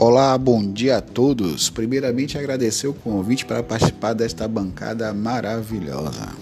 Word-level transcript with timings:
Olá, 0.00 0.38
bom 0.38 0.64
dia 0.64 0.98
a 0.98 1.00
todos. 1.00 1.70
Primeiramente, 1.70 2.38
agradecer 2.38 2.86
o 2.86 2.94
convite 2.94 3.44
para 3.44 3.64
participar 3.64 4.12
desta 4.12 4.46
bancada 4.46 5.12
maravilhosa. 5.12 6.36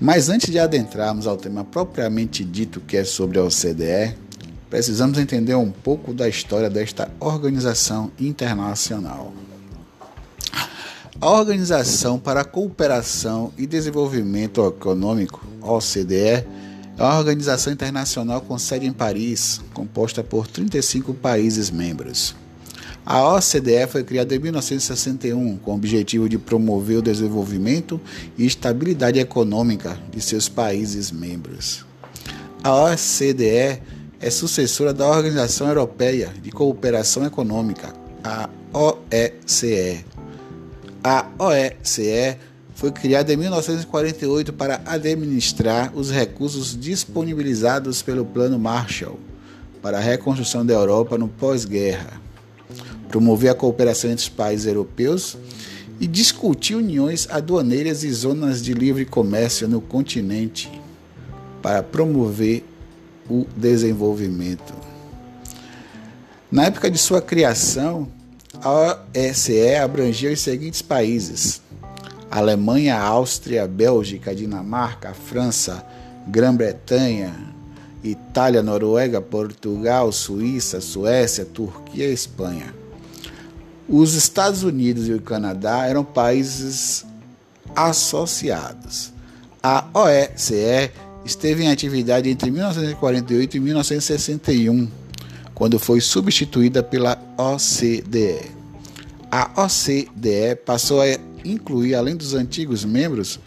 Mas 0.00 0.30
antes 0.30 0.48
de 0.50 0.58
adentrarmos 0.58 1.26
ao 1.26 1.36
tema 1.36 1.64
propriamente 1.64 2.42
dito, 2.42 2.80
que 2.80 2.96
é 2.96 3.04
sobre 3.04 3.38
a 3.38 3.44
OCDE, 3.44 4.16
precisamos 4.70 5.18
entender 5.18 5.54
um 5.54 5.70
pouco 5.70 6.14
da 6.14 6.26
história 6.26 6.70
desta 6.70 7.10
organização 7.20 8.10
internacional. 8.18 9.34
A 11.20 11.30
Organização 11.30 12.18
para 12.18 12.40
a 12.40 12.44
Cooperação 12.44 13.52
e 13.58 13.66
Desenvolvimento 13.66 14.66
Econômico, 14.66 15.46
OCDE, 15.60 16.46
é 16.96 17.02
uma 17.02 17.18
organização 17.18 17.72
internacional 17.72 18.40
com 18.40 18.58
sede 18.58 18.86
em 18.86 18.92
Paris, 18.92 19.60
composta 19.72 20.22
por 20.22 20.46
35 20.46 21.14
países 21.14 21.70
membros. 21.70 22.34
A 23.06 23.34
OCDE 23.34 23.86
foi 23.86 24.02
criada 24.02 24.34
em 24.34 24.38
1961 24.38 25.58
com 25.58 25.72
o 25.72 25.74
objetivo 25.74 26.28
de 26.28 26.38
promover 26.38 26.98
o 26.98 27.02
desenvolvimento 27.02 28.00
e 28.38 28.46
estabilidade 28.46 29.18
econômica 29.18 29.98
de 30.10 30.22
seus 30.22 30.48
países 30.48 31.10
membros. 31.10 31.84
A 32.62 32.72
OCDE 32.72 33.82
é 34.20 34.30
sucessora 34.30 34.94
da 34.94 35.06
Organização 35.06 35.68
Europeia 35.68 36.32
de 36.42 36.50
Cooperação 36.50 37.26
Econômica, 37.26 37.92
a 38.22 38.48
OECE. 38.72 40.02
A 41.02 41.26
OECE 41.38 42.38
foi 42.74 42.90
criada 42.90 43.32
em 43.32 43.36
1948 43.36 44.52
para 44.52 44.80
administrar 44.84 45.92
os 45.94 46.10
recursos 46.10 46.78
disponibilizados 46.78 48.02
pelo 48.02 48.24
Plano 48.24 48.58
Marshall 48.58 49.18
para 49.80 49.98
a 49.98 50.00
reconstrução 50.00 50.64
da 50.64 50.74
Europa 50.74 51.18
no 51.18 51.28
pós-guerra, 51.28 52.20
promover 53.08 53.50
a 53.50 53.54
cooperação 53.54 54.10
entre 54.10 54.22
os 54.22 54.28
países 54.28 54.66
europeus 54.66 55.36
e 56.00 56.06
discutir 56.06 56.74
uniões 56.74 57.28
aduaneiras 57.30 58.02
e 58.02 58.10
zonas 58.10 58.62
de 58.62 58.72
livre 58.72 59.04
comércio 59.04 59.68
no 59.68 59.80
continente 59.80 60.70
para 61.62 61.82
promover 61.82 62.64
o 63.28 63.46
desenvolvimento. 63.56 64.74
Na 66.50 66.64
época 66.64 66.90
de 66.90 66.98
sua 66.98 67.22
criação, 67.22 68.08
a 68.60 68.98
OSCE 69.14 69.76
abrangia 69.76 70.32
os 70.32 70.40
seguintes 70.40 70.82
países: 70.82 71.60
Alemanha, 72.34 72.98
Áustria, 72.98 73.64
Bélgica, 73.64 74.34
Dinamarca, 74.34 75.14
França, 75.14 75.86
Grã-Bretanha, 76.26 77.32
Itália, 78.02 78.60
Noruega, 78.60 79.20
Portugal, 79.20 80.10
Suíça, 80.10 80.80
Suécia, 80.80 81.44
Turquia 81.44 82.08
e 82.08 82.12
Espanha. 82.12 82.74
Os 83.88 84.14
Estados 84.14 84.64
Unidos 84.64 85.06
e 85.06 85.12
o 85.12 85.20
Canadá 85.20 85.86
eram 85.86 86.04
países 86.04 87.06
associados. 87.76 89.12
A 89.62 89.84
OECE 89.94 90.90
esteve 91.24 91.62
em 91.62 91.70
atividade 91.70 92.28
entre 92.28 92.50
1948 92.50 93.56
e 93.58 93.60
1961, 93.60 94.88
quando 95.54 95.78
foi 95.78 96.00
substituída 96.00 96.82
pela 96.82 97.16
OCDE. 97.38 98.50
A 99.30 99.52
OCDE 99.62 100.56
passou 100.66 101.00
a 101.00 101.06
incluir, 101.44 101.94
além 101.94 102.16
dos 102.16 102.34
antigos 102.34 102.84
membros, 102.84 103.38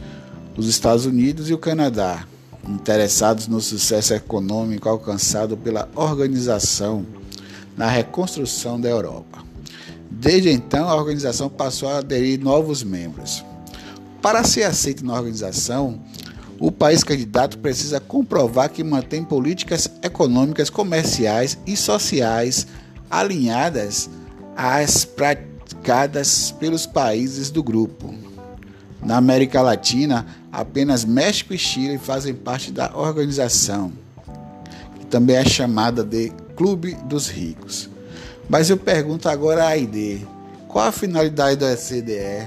os 0.56 0.68
Estados 0.68 1.06
Unidos 1.06 1.50
e 1.50 1.54
o 1.54 1.58
Canadá, 1.58 2.26
interessados 2.68 3.48
no 3.48 3.62
sucesso 3.62 4.14
econômico 4.14 4.90
alcançado 4.90 5.56
pela 5.56 5.90
organização 5.96 7.06
na 7.76 7.88
reconstrução 7.88 8.80
da 8.80 8.90
Europa. 8.90 9.44
Desde 10.10 10.50
então, 10.50 10.90
a 10.90 10.96
organização 10.96 11.50
passou 11.50 11.90
a 11.90 11.98
aderir 12.00 12.40
novos 12.40 12.84
membros. 12.84 13.46
Para 14.22 14.44
ser 14.44 14.64
aceito 14.64 15.06
na 15.06 15.14
organização, 15.14 16.02
o 16.60 16.72
país 16.72 17.04
candidato 17.04 17.60
precisa 17.60 18.00
comprovar 18.00 18.70
que 18.72 18.84
mantém 18.84 19.24
políticas 19.24 19.88
econômicas, 20.02 20.72
comerciais 20.72 21.58
e 21.68 21.78
sociais 21.78 22.66
alinhadas 23.10 24.10
às 24.56 25.06
práticas 25.06 25.57
praticadas 25.88 26.52
pelos 26.52 26.86
países 26.86 27.50
do 27.50 27.64
grupo. 27.64 28.14
Na 29.02 29.16
América 29.16 29.62
Latina, 29.62 30.26
apenas 30.52 31.06
México 31.06 31.54
e 31.54 31.58
Chile 31.58 31.98
fazem 31.98 32.34
parte 32.34 32.74
da 32.74 32.92
organização, 32.94 33.94
que 35.00 35.06
também 35.06 35.38
é 35.38 35.46
chamada 35.46 36.04
de 36.04 36.34
Clube 36.58 36.94
dos 37.06 37.30
Ricos. 37.30 37.90
Mas 38.50 38.70
eu 38.70 38.76
pergunto 38.76 39.30
agora 39.30 39.66
a 39.66 39.78
ID, 39.78 40.24
qual 40.68 40.88
a 40.88 40.92
finalidade 40.92 41.56
da 41.56 41.78
CDE? 41.78 42.46